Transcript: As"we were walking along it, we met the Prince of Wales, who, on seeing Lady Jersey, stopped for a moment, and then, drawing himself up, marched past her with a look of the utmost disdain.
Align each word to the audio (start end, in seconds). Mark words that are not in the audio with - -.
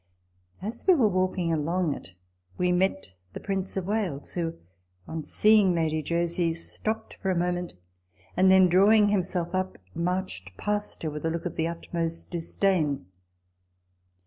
As"we 0.63 0.95
were 0.95 1.07
walking 1.07 1.53
along 1.53 1.93
it, 1.93 2.15
we 2.57 2.71
met 2.71 3.13
the 3.33 3.39
Prince 3.39 3.77
of 3.77 3.85
Wales, 3.85 4.33
who, 4.33 4.55
on 5.07 5.23
seeing 5.23 5.75
Lady 5.75 6.01
Jersey, 6.01 6.55
stopped 6.55 7.17
for 7.21 7.29
a 7.29 7.37
moment, 7.37 7.75
and 8.35 8.49
then, 8.49 8.67
drawing 8.67 9.09
himself 9.09 9.53
up, 9.53 9.77
marched 9.93 10.57
past 10.57 11.03
her 11.03 11.11
with 11.11 11.23
a 11.23 11.29
look 11.29 11.45
of 11.45 11.55
the 11.55 11.67
utmost 11.67 12.31
disdain. 12.31 13.05